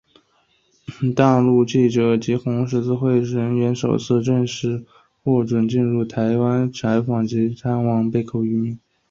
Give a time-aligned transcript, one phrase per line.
[1.15, 4.83] 大陆记者及红十字会人员首次正式
[5.23, 8.79] 获准进入台湾采访及探望被扣渔民。